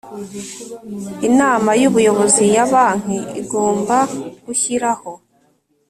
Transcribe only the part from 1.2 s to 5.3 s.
Inama y Ubuyobozi ya Banki igomba gushyiraho